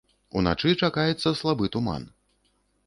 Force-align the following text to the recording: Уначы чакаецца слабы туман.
Уначы 0.39 0.71
чакаецца 0.87 1.35
слабы 1.43 1.65
туман. 1.77 2.11